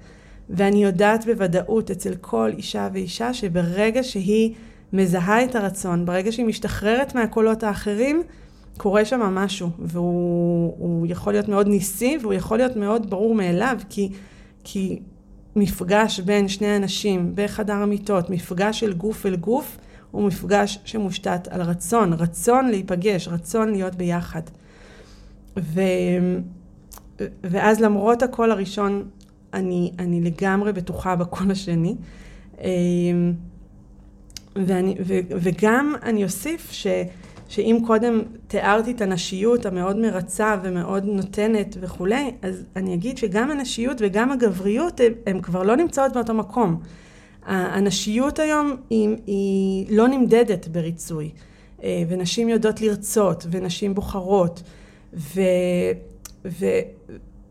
[0.49, 4.53] ואני יודעת בוודאות אצל כל אישה ואישה שברגע שהיא
[4.93, 8.23] מזהה את הרצון, ברגע שהיא משתחררת מהקולות האחרים,
[8.77, 14.09] קורה שם משהו, והוא יכול להיות מאוד ניסי, והוא יכול להיות מאוד ברור מאליו, כי,
[14.63, 14.99] כי
[15.55, 19.77] מפגש בין שני אנשים בחדר המיטות, מפגש של גוף אל גוף,
[20.11, 24.41] הוא מפגש שמושתת על רצון, רצון להיפגש, רצון להיות ביחד.
[25.57, 25.81] ו,
[27.43, 29.03] ואז למרות הקול הראשון,
[29.53, 31.95] אני, אני לגמרי בטוחה בקול השני.
[34.55, 36.87] ואני, ו, וגם אני אוסיף ש,
[37.47, 43.97] שאם קודם תיארתי את הנשיות המאוד מרצה ומאוד נותנת וכולי, אז אני אגיד שגם הנשיות
[43.99, 46.79] וגם הגבריות הן כבר לא נמצאות באותו מקום.
[47.45, 51.29] הנשיות היום היא, היא לא נמדדת בריצוי,
[51.83, 54.63] אה, ונשים יודעות לרצות, ונשים בוחרות,
[55.13, 55.41] ו,
[56.45, 56.65] ו,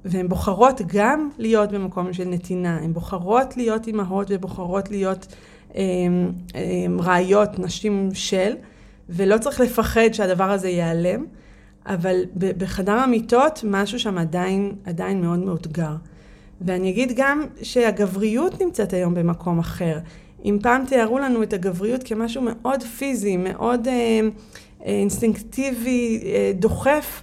[0.04, 5.26] והן בוחרות גם להיות במקום של נתינה, הן בוחרות להיות אימהות ובוחרות להיות
[6.98, 8.52] ראיות, נשים של,
[9.08, 11.24] ולא צריך לפחד שהדבר הזה ייעלם,
[11.86, 15.94] אבל בחדר המיטות משהו שם עדיין, עדיין מאוד מאותגר.
[16.60, 19.98] ואני אגיד גם שהגבריות נמצאת היום במקום אחר.
[20.44, 24.28] אם פעם תיארו לנו את הגבריות כמשהו מאוד פיזי, מאוד אה, אה,
[24.86, 27.22] אינסטינקטיבי, אה, דוחף,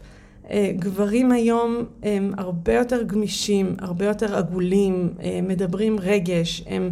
[0.49, 6.89] אה, גברים היום הם הרבה יותר גמישים, הרבה יותר עגולים, אה, מדברים רגש, הם אה,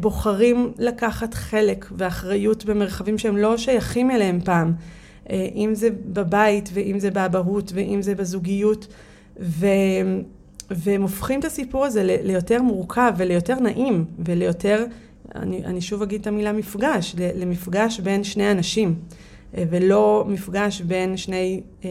[0.00, 4.72] בוחרים לקחת חלק ואחריות במרחבים שהם לא שייכים אליהם פעם,
[5.30, 8.86] אה, אם זה בבית ואם זה באבהות ואם זה בזוגיות,
[9.40, 9.66] ו...
[10.70, 14.84] והם הופכים את הסיפור הזה ליותר מורכב וליותר נעים וליותר,
[15.34, 18.94] אני, אני שוב אגיד את המילה מפגש, למפגש בין שני אנשים.
[19.56, 21.86] אה, ולא מפגש בין שני um,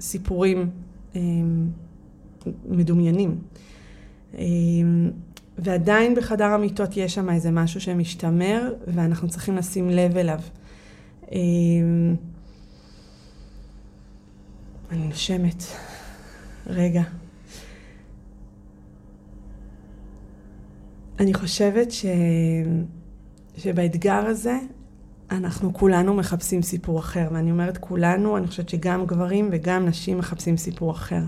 [0.00, 0.70] סיפורים
[1.14, 1.18] um,
[2.68, 3.38] מדומיינים.
[4.32, 4.38] Um,
[5.58, 10.40] ועדיין בחדר המיטות יש שם איזה משהו שמשתמר ואנחנו צריכים לשים לב אליו.
[11.22, 11.30] Um,
[14.90, 15.62] אני נושמת.
[16.66, 17.02] רגע.
[21.20, 22.06] אני חושבת ש...
[23.56, 24.58] שבאתגר הזה
[25.30, 30.56] אנחנו כולנו מחפשים סיפור אחר, ואני אומרת כולנו, אני חושבת שגם גברים וגם נשים מחפשים
[30.56, 31.22] סיפור אחר.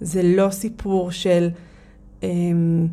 [0.00, 1.48] זה לא סיפור של
[2.22, 2.86] אמ,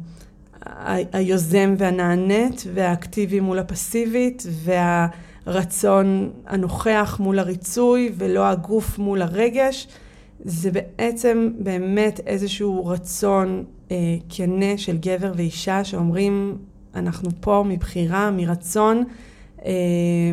[1.14, 4.44] היוזם והנענית והאקטיבי מול הפסיבית
[5.46, 9.88] והרצון הנוכח מול הריצוי ולא הגוף מול הרגש.
[10.40, 13.96] זה בעצם באמת איזשהו רצון אה,
[14.30, 16.58] כנה של גבר ואישה שאומרים,
[16.96, 19.04] אנחנו פה מבחירה, מרצון,
[19.66, 19.72] אה,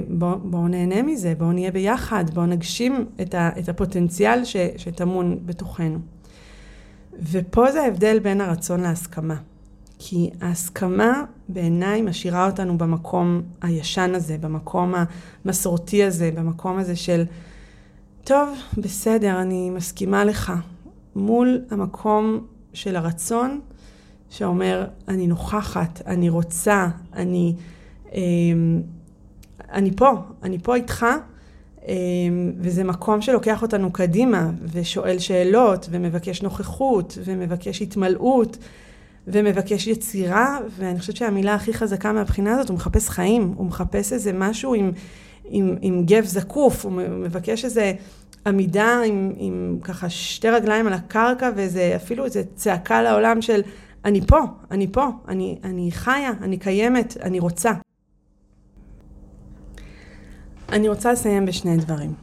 [0.09, 5.39] בואו בוא נהנה מזה, בואו נהיה ביחד, בואו נגשים את, ה, את הפוטנציאל ש, שטמון
[5.47, 5.99] בתוכנו.
[7.33, 9.37] ופה זה ההבדל בין הרצון להסכמה.
[10.03, 14.95] כי ההסכמה בעיניי משאירה אותנו במקום הישן הזה, במקום
[15.45, 17.25] המסורתי הזה, במקום הזה של,
[18.25, 20.53] טוב, בסדר, אני מסכימה לך.
[21.17, 23.61] מול המקום של הרצון,
[24.31, 27.55] שאומר, אני נוכחת, אני רוצה, אני,
[28.15, 28.83] אמ,
[29.73, 30.11] אני פה,
[30.43, 31.07] אני פה איתך,
[31.89, 38.57] אמ, וזה מקום שלוקח אותנו קדימה, ושואל שאלות, ומבקש נוכחות, ומבקש התמלאות,
[39.33, 44.33] ומבקש יצירה, ואני חושבת שהמילה הכי חזקה מהבחינה הזאת, הוא מחפש חיים, הוא מחפש איזה
[44.33, 44.93] משהו עם,
[45.45, 47.93] עם, עם גב זקוף, הוא מבקש איזה
[48.47, 53.61] עמידה עם, עם ככה שתי רגליים על הקרקע ואיזה, אפילו איזה צעקה לעולם של
[54.05, 54.39] אני פה,
[54.71, 57.73] אני פה, אני, אני חיה, אני קיימת, אני רוצה.
[60.69, 62.15] אני רוצה לסיים בשני דברים.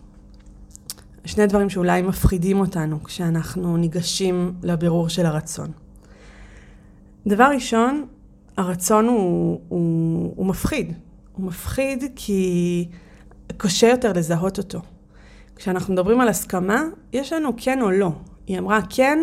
[1.25, 5.71] שני דברים שאולי מפחידים אותנו כשאנחנו ניגשים לבירור של הרצון.
[7.27, 8.05] דבר ראשון,
[8.57, 10.93] הרצון הוא, הוא, הוא מפחיד.
[11.33, 12.87] הוא מפחיד כי
[13.57, 14.79] קשה יותר לזהות אותו.
[15.55, 18.11] כשאנחנו מדברים על הסכמה, יש לנו כן או לא.
[18.47, 19.19] היא אמרה כן,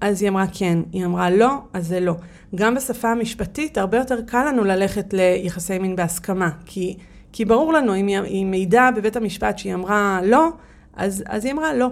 [0.00, 0.78] אז היא אמרה כן.
[0.92, 2.14] היא אמרה לא, אז זה לא.
[2.54, 6.50] גם בשפה המשפטית, הרבה יותר קל לנו ללכת ליחסי מין בהסכמה.
[6.66, 6.96] כי,
[7.32, 10.48] כי ברור לנו, אם היא, מעידה בבית המשפט שהיא אמרה לא,
[10.96, 11.88] אז, אז היא אמרה לא.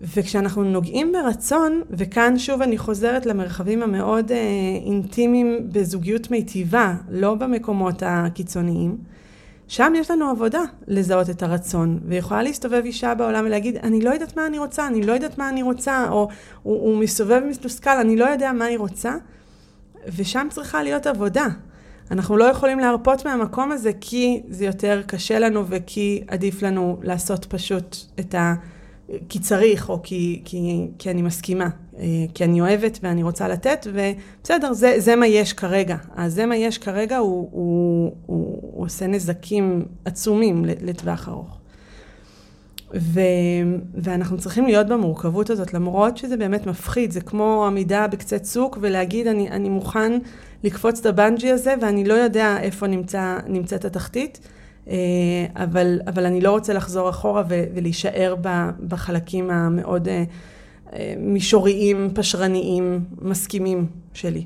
[0.00, 4.38] וכשאנחנו נוגעים ברצון, וכאן שוב אני חוזרת למרחבים המאוד אה,
[4.86, 8.96] אינטימיים בזוגיות מיטיבה, לא במקומות הקיצוניים,
[9.68, 14.36] שם יש לנו עבודה לזהות את הרצון, ויכולה להסתובב אישה בעולם ולהגיד, אני לא יודעת
[14.36, 16.28] מה אני רוצה, אני לא יודעת מה אני רוצה, או
[16.62, 19.14] הוא, הוא מסתובב מתוסכל, אני לא יודע מה אני רוצה,
[20.16, 21.46] ושם צריכה להיות עבודה.
[22.10, 27.44] אנחנו לא יכולים להרפות מהמקום הזה כי זה יותר קשה לנו וכי עדיף לנו לעשות
[27.44, 28.54] פשוט את ה...
[29.28, 31.68] כי צריך, או כי, כי, כי אני מסכימה,
[31.98, 35.96] אה, כי אני אוהבת ואני רוצה לתת, ובסדר, זה, זה מה יש כרגע.
[36.16, 41.58] אז זה מה יש כרגע, הוא, הוא, הוא, הוא עושה נזקים עצומים לטווח ארוך.
[42.94, 43.20] ו,
[43.94, 49.26] ואנחנו צריכים להיות במורכבות הזאת, למרות שזה באמת מפחיד, זה כמו עמידה בקצה צוק ולהגיד,
[49.26, 50.12] אני, אני מוכן
[50.64, 54.40] לקפוץ את הבנג'י הזה ואני לא יודע איפה נמצא, נמצאת התחתית.
[54.88, 54.94] אה,
[55.54, 58.34] אבל, אבל אני לא רוצה לחזור אחורה ו, ולהישאר
[58.88, 60.24] בחלקים המאוד אה,
[60.92, 64.44] אה, מישוריים, פשרניים, מסכימים שלי.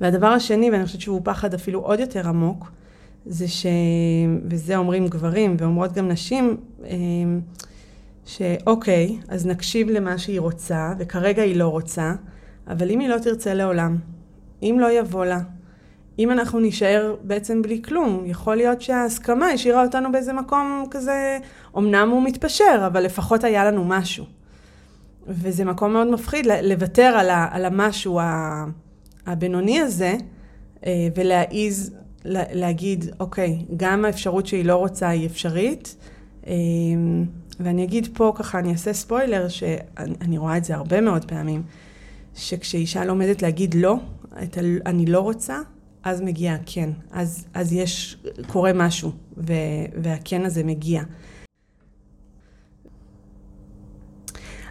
[0.00, 2.72] והדבר השני, ואני חושבת שהוא פחד אפילו עוד יותר עמוק,
[3.26, 3.66] זה ש...
[4.44, 6.56] וזה אומרים גברים ואומרות גם נשים,
[8.26, 12.14] שאוקיי, אז נקשיב למה שהיא רוצה, וכרגע היא לא רוצה,
[12.68, 13.96] אבל אם היא לא תרצה לעולם,
[14.62, 15.40] אם לא יבוא לה,
[16.18, 21.38] אם אנחנו נישאר בעצם בלי כלום, יכול להיות שההסכמה השאירה אותנו באיזה מקום כזה,
[21.78, 24.24] אמנם הוא מתפשר, אבל לפחות היה לנו משהו.
[25.26, 28.20] וזה מקום מאוד מפחיד לוותר על, ה, על המשהו
[29.26, 30.14] הבינוני הזה,
[30.86, 31.94] אה, ולהעיז
[32.24, 35.96] להגיד, אוקיי, גם האפשרות שהיא לא רוצה היא אפשרית.
[36.46, 36.52] אה,
[37.60, 41.62] ואני אגיד פה ככה, אני אעשה ספוילר, שאני רואה את זה הרבה מאוד פעמים,
[42.34, 43.96] שכשאישה לומדת להגיד לא,
[44.42, 45.58] את ה, אני לא רוצה,
[46.02, 46.90] אז מגיע הכן.
[47.10, 49.52] אז, אז יש, קורה משהו, ו,
[50.02, 51.02] והכן הזה מגיע.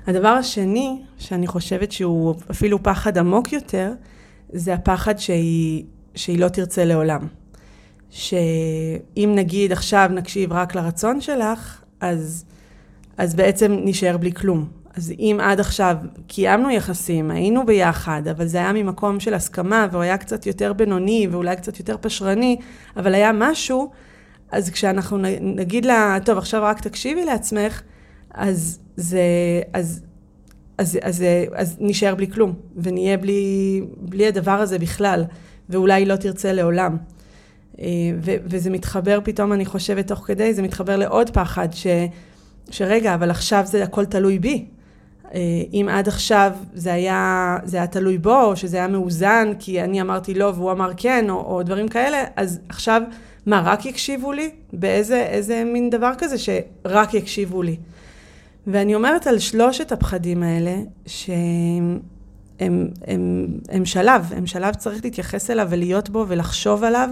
[0.08, 3.94] הדבר השני, שאני חושבת שהוא אפילו פחד עמוק יותר,
[4.54, 5.84] זה הפחד שהיא,
[6.15, 7.28] שהיא לא תרצה לעולם.
[8.10, 12.46] שאם נגיד עכשיו נקשיב רק לרצון שלך, אז,
[13.17, 14.81] אז בעצם נשאר בלי כלום.
[14.95, 15.95] אז אם עד עכשיו
[16.27, 21.27] קיימנו יחסים, היינו ביחד, אבל זה היה ממקום של הסכמה, והוא היה קצת יותר בינוני,
[21.32, 22.58] ואולי קצת יותר פשרני,
[22.97, 23.91] אבל היה משהו,
[24.51, 27.82] אז כשאנחנו נגיד לה, טוב, עכשיו רק תקשיבי לעצמך,
[28.34, 29.21] אז זה,
[29.73, 30.01] אז,
[30.77, 31.23] אז, אז, אז,
[31.54, 35.23] אז נשאר בלי כלום, ונהיה בלי, בלי הדבר הזה בכלל,
[35.69, 36.97] ואולי לא תרצה לעולם.
[37.80, 37.86] אה,
[38.21, 41.88] ו, וזה מתחבר פתאום, אני חושבת, תוך כדי, זה מתחבר לעוד פחד, ש,
[42.71, 44.65] שרגע, אבל עכשיו זה הכל תלוי בי.
[45.34, 45.39] אה,
[45.74, 50.02] אם עד עכשיו זה היה, זה היה תלוי בו, או שזה היה מאוזן, כי אני
[50.02, 53.02] אמרתי לא והוא אמר כן, או, או דברים כאלה, אז עכשיו,
[53.46, 54.50] מה, רק יקשיבו לי?
[54.74, 57.78] באיזה איזה מין דבר כזה שרק יקשיבו לי?
[58.67, 62.00] ואני אומרת על שלושת הפחדים האלה, שהם
[62.62, 67.10] הם, הם, הם שלב, הם שלב צריך להתייחס אליו ולהיות בו ולחשוב עליו,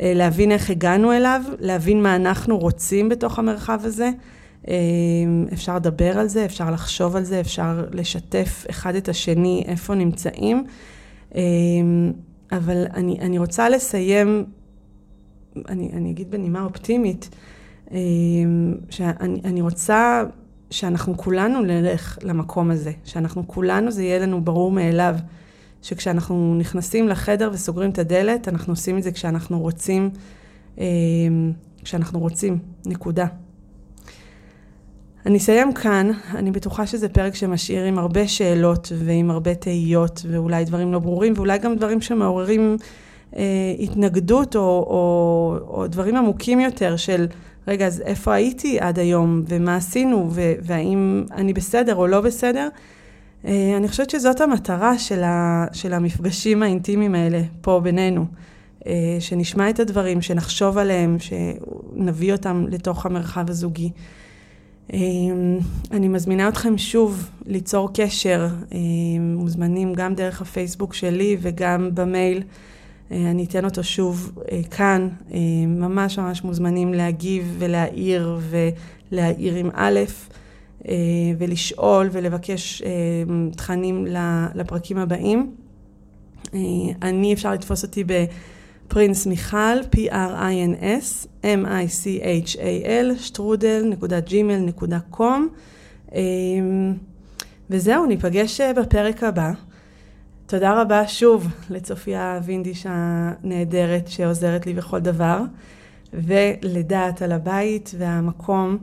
[0.00, 4.10] אה, להבין איך הגענו אליו, להבין מה אנחנו רוצים בתוך המרחב הזה.
[4.68, 9.94] אמ, אפשר לדבר על זה, אפשר לחשוב על זה, אפשר לשתף אחד את השני איפה
[9.94, 10.64] נמצאים.
[11.34, 12.12] אמ,
[12.52, 14.44] אבל אני, אני רוצה לסיים,
[15.68, 17.28] אני, אני אגיד בנימה אופטימית,
[17.90, 20.24] אמ, שאני רוצה
[20.70, 25.14] שאנחנו כולנו נלך למקום הזה, שאנחנו כולנו, זה יהיה לנו ברור מאליו,
[25.82, 30.10] שכשאנחנו נכנסים לחדר וסוגרים את הדלת, אנחנו עושים את זה כשאנחנו רוצים,
[31.84, 33.26] כשאנחנו רוצים, נקודה.
[35.26, 40.64] אני אסיים כאן, אני בטוחה שזה פרק שמשאיר עם הרבה שאלות ועם הרבה תהיות ואולי
[40.64, 42.76] דברים לא ברורים ואולי גם דברים שמעוררים
[43.36, 43.42] אה,
[43.78, 47.26] התנגדות או, או, או דברים עמוקים יותר של
[47.68, 52.68] רגע, אז איפה הייתי עד היום ומה עשינו ו, והאם אני בסדר או לא בסדר.
[53.44, 58.26] אה, אני חושבת שזאת המטרה של, ה, של המפגשים האינטימיים האלה פה בינינו.
[58.86, 63.90] אה, שנשמע את הדברים, שנחשוב עליהם, שנביא אותם לתוך המרחב הזוגי.
[64.92, 65.58] אמ,
[65.90, 72.42] אני מזמינה אתכם שוב ליצור קשר, אמ, מוזמנים גם דרך הפייסבוק שלי וגם במייל.
[73.12, 78.38] אה, אני אתן אותו שוב אה, כאן, אה, ממש ממש מוזמנים להגיב ולהעיר
[79.12, 80.00] ולהעיר עם א',
[81.38, 82.82] ולשאול ולבקש
[83.56, 84.06] תכנים
[84.54, 85.54] לפרקים הבאים.
[87.02, 88.24] אני, אפשר לתפוס אותי ב...
[88.88, 95.40] פרינס מיכל, P-R-I-N-S, M-I-C-H-A-L, שטרודל.gmail.com
[96.14, 96.94] אמ,
[97.70, 99.52] וזהו, ניפגש אה, בפרק הבא.
[100.46, 105.40] תודה רבה שוב לצופיה וינדיש הנהדרת שעוזרת לי בכל דבר,
[106.12, 108.78] ולדעת על הבית והמקום,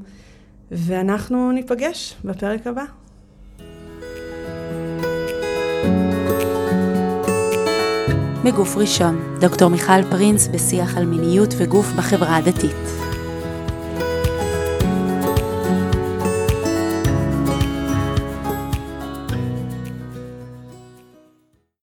[0.72, 2.84] ואנחנו ניפגש בפרק הבא.
[8.44, 13.03] מגוף ראשון, דוקטור מיכל פרינס בשיח על מיניות וגוף בחברה הדתית.